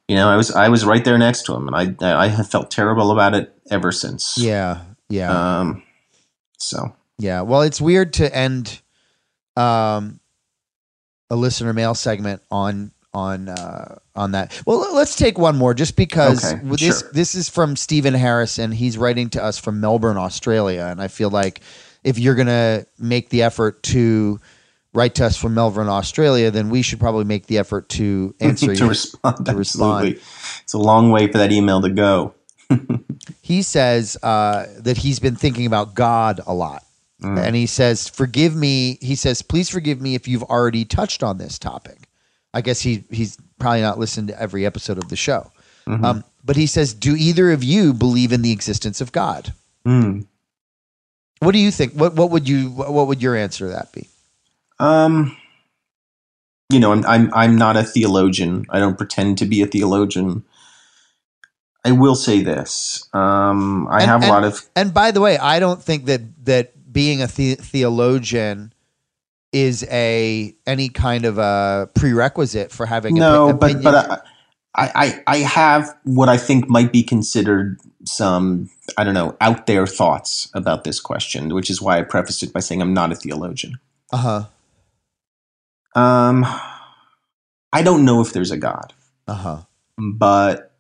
you 0.08 0.15
know, 0.15 0.29
I 0.29 0.36
was 0.38 0.51
I 0.51 0.70
was 0.70 0.86
right 0.86 1.03
there 1.03 1.17
next 1.17 1.46
to 1.48 1.53
him, 1.55 1.67
and 1.67 1.75
I 2.01 2.24
I 2.24 2.27
have 2.27 2.50
felt 2.50 2.70
terrible 2.72 3.12
about 3.12 3.34
it 3.34 3.53
ever 3.72 3.91
since. 3.91 4.38
yeah, 4.38 4.82
yeah. 5.13 5.60
Um. 5.60 5.84
So 6.58 6.96
Yeah. 7.17 7.41
Well, 7.41 7.62
it's 7.62 7.79
weird 7.82 8.13
to 8.13 8.36
end 8.36 8.82
um, 9.55 10.20
a 11.29 11.36
listener 11.36 11.74
mail 11.74 11.93
segment 11.96 12.41
on 12.50 12.91
on 13.13 13.50
uh, 13.50 14.00
on 14.15 14.32
that. 14.32 14.60
Well, 14.65 14.93
let's 14.93 15.15
take 15.15 15.38
one 15.38 15.55
more, 15.55 15.74
just 15.74 15.96
because 15.96 16.53
Okay, 16.53 16.62
this 16.63 17.00
sure. 17.01 17.12
this 17.13 17.36
is 17.36 17.50
from 17.50 17.75
Stephen 17.75 18.13
Harrison. 18.13 18.72
He's 18.72 18.98
writing 18.98 19.29
to 19.32 19.43
us 19.43 19.58
from 19.58 19.79
Melbourne, 19.79 20.17
Australia, 20.17 20.88
and 20.89 21.01
I 21.01 21.08
feel 21.08 21.29
like 21.29 21.62
if 22.03 22.17
you're 22.17 22.36
gonna 22.36 22.86
make 22.98 23.29
the 23.29 23.43
effort 23.43 23.84
to 23.84 24.39
write 24.93 25.15
to 25.15 25.25
us 25.25 25.38
from 25.38 25.53
Melbourne, 25.53 25.89
Australia, 25.89 26.51
then 26.51 26.70
we 26.70 26.82
should 26.82 27.00
probably 27.00 27.24
make 27.25 27.48
the 27.48 27.58
effort 27.58 27.89
to 27.89 28.36
answer 28.39 28.74
to 28.75 28.84
you. 28.84 28.89
respond, 28.89 29.46
to 29.46 29.55
respond. 29.55 30.08
absolutely. 30.08 30.22
It's 30.63 30.74
a 30.74 30.79
long 30.79 31.12
way 31.12 31.32
for 31.32 31.38
that 31.38 31.51
email 31.51 31.82
to 31.82 31.89
go. 31.89 32.34
he 33.41 33.62
says 33.62 34.17
uh, 34.24 34.67
that 34.79 34.98
he's 34.98 35.20
been 35.20 35.36
thinking 35.36 35.65
about 35.65 35.96
God 35.96 36.41
a 36.46 36.53
lot. 36.53 36.84
And 37.24 37.55
he 37.55 37.67
says, 37.67 38.10
Forgive 38.10 38.53
me. 38.55 38.98
He 39.01 39.15
says, 39.15 39.41
Please 39.41 39.70
forgive 39.70 40.01
me 40.01 40.13
if 40.13 40.27
you've 40.27 40.43
already 40.43 40.84
touched 40.84 41.24
on 41.24 41.38
this 41.38 41.58
topic. 41.58 42.10
I 42.53 42.62
guess 42.62 42.82
he, 42.82 43.05
he's 43.10 43.38
probably 43.60 43.82
not 43.82 43.98
listened 43.98 44.27
to 44.27 44.41
every 44.41 44.65
episode 44.65 44.98
of 44.98 45.08
the 45.10 45.15
show. 45.15 45.51
Um, 45.88 46.24
but 46.43 46.55
he 46.55 46.67
says, 46.67 46.93
Do 46.93 47.15
either 47.15 47.51
of 47.51 47.63
you 47.63 47.93
believe 47.93 48.34
in 48.34 48.41
the 48.41 48.51
existence 48.51 49.00
of 49.01 49.12
God? 49.12 49.53
Hmm. 49.86 50.22
What 51.39 51.53
do 51.53 51.60
you 51.60 51.72
think? 51.72 51.93
What, 51.93 52.15
what 52.15 52.29
would 52.29 52.48
you, 52.48 52.70
what 52.70 52.93
what 52.93 53.08
would 53.08 53.22
your 53.22 53.36
answer 53.36 53.67
to 53.67 53.72
that 53.72 53.91
be? 53.91 54.08
Um. 54.79 55.38
You 56.70 56.79
know, 56.79 56.91
I'm 56.91 57.05
I'm 57.05 57.34
I'm 57.34 57.55
not 57.58 57.77
a 57.77 57.84
theologian. 57.84 58.65
I 58.70 58.79
don't 58.79 58.98
pretend 58.98 59.38
to 59.39 59.46
be 59.46 59.62
a 59.62 59.67
theologian. 59.67 60.43
I 61.85 61.91
will 61.91 62.15
say 62.15 62.41
this. 62.41 63.07
Um, 63.13 63.87
I 63.89 63.99
And- 64.01 64.05
have 64.09 64.21
a 64.21 64.25
and- 64.25 64.31
lot 64.33 64.43
of 64.43 64.65
And 64.75 64.93
by 64.93 65.11
the 65.11 65.21
way, 65.21 65.37
I 65.37 65.59
don't 65.59 65.81
think 65.83 66.05
that, 66.05 66.21
that 66.45 66.91
being 66.93 67.21
a 67.21 67.27
the- 67.27 67.55
theologian 67.55 68.73
is 69.51 69.85
a 69.91 70.55
any 70.65 70.89
kind 70.89 71.25
of 71.25 71.37
a 71.37 71.89
prerequisite 71.93 72.71
for 72.71 72.85
having 72.87 73.15
no, 73.15 73.53
opi- 73.53 73.59
but 73.59 73.83
but 73.83 74.25
I, 74.75 74.89
I 74.95 75.23
I 75.27 75.37
have 75.39 75.95
what 76.05 76.27
I 76.29 76.37
think 76.37 76.67
might 76.69 76.91
be 76.91 77.03
considered 77.03 77.79
some 78.05 78.69
I 78.97 79.03
don't 79.03 79.13
know 79.13 79.35
out 79.41 79.67
there 79.67 79.85
thoughts 79.85 80.49
about 80.55 80.83
this 80.85 80.99
question, 80.99 81.53
which 81.53 81.69
is 81.69 81.81
why 81.81 81.99
I 81.99 82.01
prefaced 82.01 82.41
it 82.41 82.51
by 82.51 82.61
saying 82.61 82.81
I'm 82.81 82.93
not 82.95 83.11
a 83.11 83.15
theologian. 83.15 83.77
uh 84.11 84.17
huh. 84.17 86.01
Um, 86.01 86.45
I 87.71 87.83
don't 87.83 88.05
know 88.05 88.21
if 88.21 88.33
there's 88.33 88.49
a 88.51 88.57
God, 88.57 88.93
Uh 89.27 89.33
huh. 89.35 89.57
but 89.97 90.72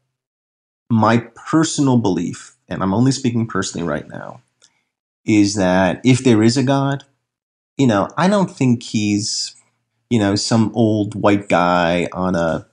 my 0.93 1.17
personal 1.49 1.97
belief, 1.97 2.55
and 2.69 2.83
I'm 2.83 2.93
only 2.93 3.11
speaking 3.11 3.47
personally 3.47 3.87
right 3.87 4.07
now, 4.07 4.41
is 5.25 5.55
that 5.55 5.99
if 6.05 6.23
there 6.23 6.43
is 6.43 6.55
a 6.55 6.63
God, 6.63 7.03
you 7.77 7.87
know, 7.87 8.07
I 8.15 8.27
don't 8.27 8.51
think 8.51 8.83
he's 8.83 9.55
you 10.09 10.19
know 10.19 10.35
some 10.35 10.71
old 10.75 11.15
white 11.15 11.49
guy 11.49 12.07
on 12.13 12.35
a 12.35 12.67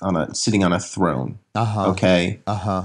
on 0.00 0.16
a 0.16 0.32
sitting 0.34 0.62
on 0.62 0.72
a 0.72 0.78
throne. 0.78 1.38
Uh 1.56 1.64
huh. 1.64 1.88
Okay. 1.90 2.40
Uh 2.46 2.54
huh. 2.54 2.84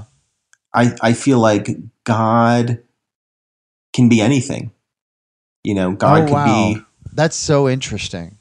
I, 0.74 0.96
I 1.02 1.12
feel 1.12 1.38
like 1.38 1.68
God 2.04 2.82
can 3.92 4.08
be 4.08 4.20
anything. 4.20 4.72
You 5.62 5.74
know, 5.74 5.92
God 5.92 6.22
Oh, 6.22 6.24
could 6.24 6.32
wow. 6.32 6.44
be 6.44 6.78
That's 7.12 7.36
so 7.36 7.68
interesting. 7.68 8.38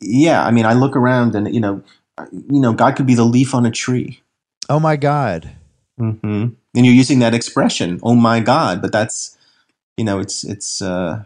yeah, 0.00 0.44
I 0.44 0.50
mean 0.52 0.66
I 0.66 0.74
look 0.74 0.94
around 0.94 1.34
and 1.34 1.52
you 1.52 1.60
know 1.60 1.82
you 2.30 2.60
know, 2.60 2.72
God 2.74 2.94
could 2.94 3.06
be 3.06 3.14
the 3.16 3.24
leaf 3.24 3.52
on 3.54 3.66
a 3.66 3.70
tree. 3.70 4.20
Oh 4.68 4.78
my 4.78 4.94
God. 4.96 5.50
Mm-hmm. 6.02 6.48
And 6.74 6.86
you're 6.86 6.94
using 6.94 7.20
that 7.20 7.34
expression, 7.34 8.00
oh 8.02 8.14
my 8.14 8.40
God, 8.40 8.82
but 8.82 8.92
that's 8.92 9.36
you 9.96 10.04
know, 10.04 10.18
it's 10.18 10.44
it's 10.44 10.82
uh 10.82 11.24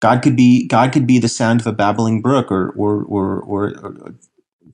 God 0.00 0.22
could 0.22 0.36
be 0.36 0.66
God 0.66 0.92
could 0.92 1.06
be 1.06 1.18
the 1.18 1.28
sound 1.28 1.60
of 1.60 1.66
a 1.66 1.72
babbling 1.72 2.22
brook 2.22 2.50
or 2.50 2.70
or 2.70 3.02
or, 3.04 3.40
or, 3.40 3.78
or 3.78 4.14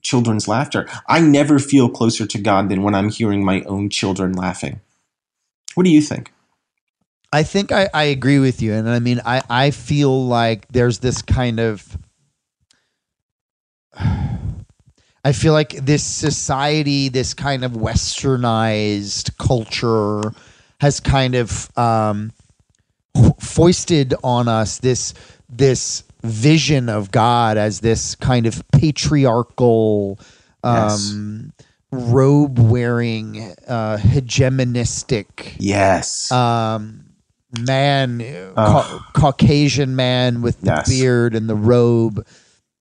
children's 0.01 0.47
laughter. 0.47 0.87
I 1.07 1.19
never 1.19 1.59
feel 1.59 1.89
closer 1.89 2.25
to 2.25 2.37
God 2.39 2.69
than 2.69 2.81
when 2.83 2.95
I'm 2.95 3.09
hearing 3.09 3.43
my 3.43 3.61
own 3.63 3.89
children 3.89 4.33
laughing. 4.33 4.79
What 5.75 5.83
do 5.83 5.89
you 5.89 6.01
think? 6.01 6.31
I 7.33 7.43
think 7.43 7.71
I, 7.71 7.89
I 7.93 8.05
agree 8.05 8.39
with 8.39 8.61
you. 8.61 8.73
And 8.73 8.89
I 8.89 8.99
mean, 8.99 9.21
I, 9.25 9.41
I 9.49 9.71
feel 9.71 10.25
like 10.25 10.67
there's 10.69 10.99
this 10.99 11.21
kind 11.21 11.59
of. 11.59 11.97
I 15.27 15.33
feel 15.33 15.51
like 15.51 15.71
this 15.85 16.03
society, 16.05 17.09
this 17.09 17.33
kind 17.33 17.65
of 17.65 17.73
westernized 17.73 19.37
culture, 19.37 20.21
has 20.79 21.01
kind 21.01 21.35
of 21.35 21.69
um, 21.77 22.31
foisted 23.37 24.13
on 24.23 24.47
us 24.47 24.77
this 24.79 25.13
this 25.49 26.03
vision 26.23 26.87
of 26.87 27.11
God 27.11 27.57
as 27.57 27.81
this 27.81 28.15
kind 28.15 28.45
of 28.45 28.63
patriarchal, 28.71 30.17
Yes. 30.63 31.11
um, 31.11 31.51
robe 31.91 32.57
wearing, 32.57 33.53
uh, 33.67 33.97
hegemonistic 33.97 35.55
Yes. 35.59 36.31
um, 36.31 37.03
man, 37.59 38.23
ca- 38.55 39.03
Caucasian 39.11 39.93
man 39.97 40.41
with 40.41 40.61
the 40.61 40.67
Yes. 40.71 40.87
beard 40.87 41.35
and 41.35 41.49
the 41.49 41.55
robe 41.55 42.25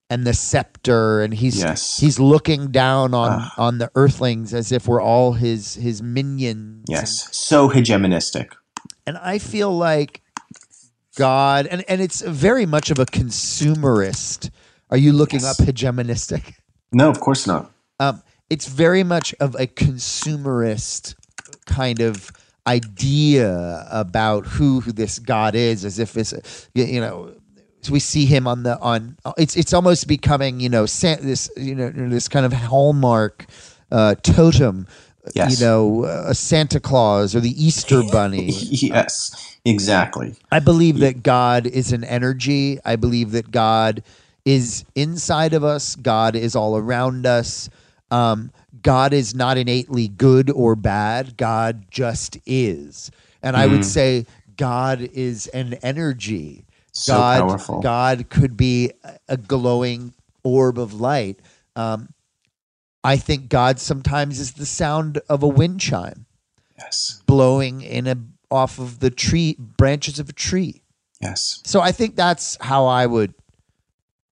and 0.09 0.25
the 0.27 0.35
scepter, 0.35 1.21
and 1.23 1.35
he's 1.35 1.59
Yes. 1.61 1.99
he's 1.99 2.19
looking 2.21 2.71
down 2.71 3.13
on 3.15 3.43
Ugh. 3.43 3.51
on 3.59 3.79
the 3.79 3.91
Earthlings 3.95 4.55
as 4.55 4.71
if 4.73 4.87
we're 4.87 5.03
all 5.03 5.33
his 5.35 5.75
his 5.75 6.01
minions. 6.03 6.85
Yes, 6.89 7.29
so 7.33 7.69
hegemonistic. 7.69 8.49
and 9.07 9.17
I 9.19 9.39
feel 9.39 9.77
like 9.77 10.23
God, 11.17 11.67
and 11.67 11.85
and 11.89 12.01
it's 12.01 12.21
very 12.21 12.67
much 12.67 12.91
of 12.91 12.99
a 12.99 13.07
consumerist. 13.07 14.51
Are 14.91 14.97
you 14.97 15.13
looking 15.13 15.41
Yes. 15.41 15.59
up 15.61 15.67
hegemonistic? 15.67 16.53
No, 16.93 17.09
of 17.11 17.19
course 17.21 17.47
not. 17.47 17.73
Um, 17.99 18.23
it's 18.49 18.67
very 18.69 19.03
much 19.03 19.35
of 19.41 19.55
a 19.57 19.67
consumerist 19.67 21.15
kind 21.67 22.01
of 22.01 22.31
idea 22.67 23.87
about 23.91 24.47
who, 24.47 24.81
who 24.81 24.93
this 24.93 25.19
God 25.19 25.55
is, 25.55 25.85
as 25.85 25.99
if 25.99 26.17
it's 26.17 26.35
you 26.75 27.01
know. 27.01 27.33
So 27.87 27.93
We 27.93 28.01
see 28.01 28.27
him 28.27 28.47
on 28.47 28.63
the 28.63 28.79
on. 28.81 29.17
It's 29.37 29.57
it's 29.57 29.73
almost 29.73 30.09
becoming 30.09 30.61
you 30.61 30.69
know 30.69 30.83
this 30.83 31.51
you 31.57 31.75
know 31.75 31.91
this 31.91 32.29
kind 32.29 32.47
of 32.47 32.53
hallmark 32.53 33.47
uh, 33.91 34.15
totem. 34.17 34.87
Yes. 35.35 35.59
You 35.59 35.67
know, 35.67 36.05
a 36.05 36.35
Santa 36.35 36.79
Claus 36.79 37.35
or 37.35 37.41
the 37.41 37.51
Easter 37.65 38.03
Bunny. 38.13 38.51
yes, 38.51 39.59
exactly. 39.65 40.37
I 40.53 40.61
believe 40.61 41.01
that 41.01 41.25
God 41.25 41.67
is 41.67 41.93
an 41.93 42.05
energy. 42.05 42.79
I 42.85 42.95
believe 42.95 43.33
that 43.33 43.51
God 43.51 44.05
is 44.45 44.85
inside 44.95 45.53
of 45.53 45.65
us. 45.65 45.97
God 45.97 46.37
is 46.37 46.55
all 46.55 46.77
around 46.77 47.27
us. 47.27 47.69
Um, 48.13 48.53
God 48.83 49.13
is 49.13 49.35
not 49.35 49.59
innately 49.59 50.07
good 50.07 50.49
or 50.49 50.77
bad. 50.77 51.37
God 51.37 51.91
just 51.91 52.39
is. 52.47 53.11
And 53.43 53.57
I 53.57 53.67
would 53.67 53.85
say 53.85 54.27
God 54.57 55.01
is 55.01 55.49
an 55.49 55.75
energy. 55.83 56.66
So 56.99 57.13
God, 57.13 57.39
powerful. 57.41 57.81
God 57.81 58.31
could 58.31 58.57
be 58.57 58.93
a- 59.29 59.37
glowing 59.37 60.15
orb 60.43 60.79
of 60.79 60.95
light. 60.95 61.41
Um, 61.77 62.09
I 63.05 63.17
think 63.19 63.49
God 63.51 63.79
sometimes 63.79 64.41
is 64.41 64.55
the 64.55 64.67
sound 64.67 65.19
of 65.29 65.43
a 65.43 65.49
wind 65.49 65.81
chime 65.81 66.25
Yes, 66.79 67.23
blowing 67.27 67.83
in 67.83 68.07
a 68.07 68.17
off 68.51 68.79
of 68.79 69.01
the 69.01 69.11
tree 69.11 69.57
branches 69.59 70.19
of 70.19 70.29
a 70.29 70.33
tree. 70.33 70.83
yes. 71.21 71.61
So 71.65 71.81
I 71.81 71.93
think 71.93 72.17
that's 72.17 72.57
how 72.61 72.87
I 72.87 73.07
would 73.07 73.35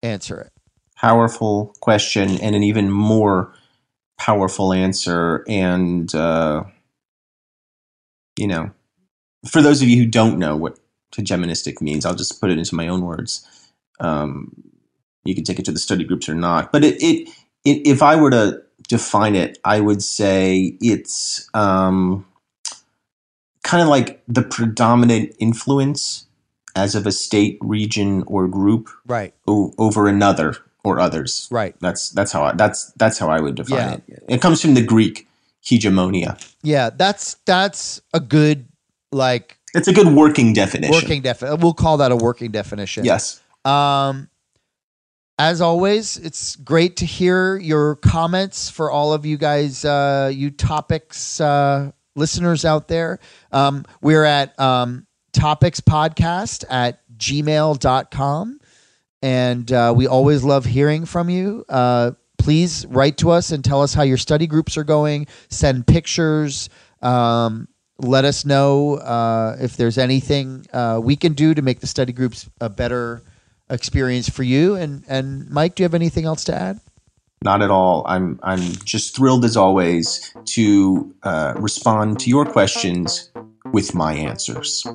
answer 0.03 0.41
it. 0.41 0.53
Powerful 0.97 1.75
question 1.81 2.39
and 2.41 2.55
an 2.57 2.63
even 2.63 2.91
more 2.91 3.53
powerful 4.19 4.73
answer. 4.73 5.45
And, 5.49 6.13
uh, 6.15 6.65
you 8.39 8.47
know, 8.47 8.71
for 9.47 9.61
those 9.61 9.83
of 9.83 9.89
you 9.89 9.99
who 10.05 10.07
don't 10.07 10.39
know 10.39 10.57
what 10.57 10.79
hegemonistic 11.17 11.81
means, 11.81 12.05
I'll 12.07 12.15
just 12.15 12.41
put 12.41 12.51
it 12.51 12.59
into 12.59 12.75
my 12.75 12.89
own 12.89 13.05
words. 13.05 13.47
Um, 14.01 14.53
you 15.25 15.35
can 15.35 15.45
take 15.45 15.59
it 15.59 15.65
to 15.67 15.73
the 15.73 15.79
study 15.79 16.05
groups 16.05 16.29
or 16.29 16.35
not. 16.35 16.73
But 16.73 16.85
it, 16.85 17.03
it, 17.03 17.29
it 17.65 17.87
if 17.87 18.03
I 18.03 18.17
were 18.17 18.31
to 18.31 18.63
define 18.89 19.35
it, 19.35 19.59
I 19.65 19.81
would 19.81 20.03
say 20.03 20.77
it's 20.81 21.49
um, 21.55 22.27
kind 23.63 23.83
of 23.83 23.89
like 23.89 24.23
the 24.29 24.43
predominant 24.43 25.35
influence 25.39 26.27
as 26.77 26.95
of 26.95 27.07
a 27.07 27.13
state, 27.13 27.57
region, 27.61 28.25
or 28.27 28.49
group 28.49 28.89
Right. 29.07 29.33
o- 29.47 29.73
over 29.79 30.09
another 30.09 30.57
or 30.83 31.01
others. 31.01 31.49
Right. 31.51 31.75
That's 31.81 32.11
that's 32.11 32.33
how 32.33 32.45
I, 32.45 32.53
that's 32.53 32.93
that's 32.97 33.19
how 33.19 33.31
I 33.31 33.41
would 33.41 33.55
define 33.55 34.03
Yeah. 34.09 34.17
it. 34.17 34.25
It 34.29 34.43
comes 34.43 34.61
from 34.61 34.75
the 34.75 34.83
Greek 34.83 35.27
hegemonia. 35.65 36.37
Yeah, 36.63 36.91
that's 36.91 37.35
that's 37.47 38.03
a 38.13 38.21
good 38.21 38.67
like 39.13 39.57
It's 39.75 39.89
a 39.89 39.93
good 39.93 40.09
working 40.09 40.53
definition. 40.53 40.95
working 40.95 41.23
definition. 41.23 41.61
We'll 41.61 41.75
call 41.75 41.99
that 41.99 42.13
a 42.13 42.17
working 42.17 42.51
definition. 42.51 43.05
Yes. 43.05 43.43
Um, 43.65 44.29
as 45.39 45.61
always, 45.61 46.17
it's 46.17 46.55
great 46.57 46.97
to 46.99 47.07
hear 47.07 47.57
your 47.57 47.97
comments 47.97 48.71
for 48.71 48.91
all 48.91 49.13
of 49.13 49.27
you 49.27 49.37
guys, 49.37 49.85
uh, 49.85 50.31
you 50.33 50.51
topics 50.51 51.41
uh, 51.41 51.91
listeners 52.15 52.65
out 52.65 52.87
there. 52.87 53.19
Um, 53.51 53.85
we're 54.01 54.25
at 54.25 54.59
um, 54.61 55.07
topics 55.33 55.81
podcast 55.81 56.65
at 56.71 57.01
gmail.com. 57.17 58.61
And 59.23 59.73
uh, 59.73 59.95
we 59.97 60.07
always 60.07 60.45
love 60.45 60.67
hearing 60.67 61.07
from 61.07 61.31
you. 61.31 61.65
Uh, 61.69 62.13
please 62.39 62.85
write 62.87 63.17
to 63.19 63.31
us 63.31 63.51
and 63.51 63.65
tell 63.65 63.81
us 63.81 63.95
how 63.95 64.03
your 64.03 64.19
study 64.19 64.47
groups 64.47 64.77
are 64.77 64.85
going. 64.85 65.27
Send 65.49 65.87
pictures. 65.87 66.69
Um, 67.01 67.69
let 67.99 68.25
us 68.25 68.45
know 68.45 68.97
uh, 68.97 69.57
if 69.61 69.77
there's 69.77 69.99
anything 69.99 70.67
uh, 70.73 71.01
we 71.03 71.17
can 71.17 71.33
do 71.33 71.55
to 71.55 71.63
make 71.63 71.81
the 71.81 71.87
study 71.87 72.13
groups 72.13 72.49
a 72.61 72.69
better 72.69 73.23
experience 73.71 74.29
for 74.29 74.43
you. 74.43 74.75
And 74.75 75.05
and 75.09 75.49
Mike, 75.51 75.75
do 75.75 75.83
you 75.83 75.85
have 75.85 75.95
anything 75.95 76.25
else 76.25 76.45
to 76.45 76.55
add? 76.55 76.81
Not 77.43 77.63
at 77.63 77.71
all. 77.71 78.05
I'm 78.07 78.41
I'm 78.43 78.73
just 78.85 79.15
thrilled 79.15 79.45
as 79.45 79.57
always 79.57 80.35
to 80.47 81.15
uh, 81.23 81.55
respond 81.57 82.19
to 82.21 82.31
your 82.31 82.47
questions 82.47 83.31
with 83.73 83.95
my 83.95 84.15
answers. 84.15 84.87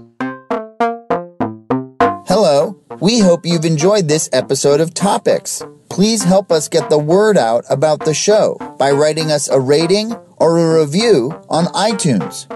Hello. 2.27 2.75
We 2.99 3.19
hope 3.19 3.45
you've 3.45 3.65
enjoyed 3.65 4.07
this 4.07 4.29
episode 4.33 4.81
of 4.81 4.93
Topics. 4.93 5.63
Please 5.89 6.23
help 6.23 6.51
us 6.51 6.67
get 6.67 6.89
the 6.89 6.99
word 6.99 7.37
out 7.37 7.63
about 7.69 8.03
the 8.03 8.13
show 8.13 8.57
by 8.77 8.91
writing 8.91 9.31
us 9.31 9.47
a 9.47 9.59
rating 9.59 10.13
or 10.37 10.57
a 10.57 10.81
review 10.81 11.31
on 11.49 11.65
iTunes. 11.67 12.47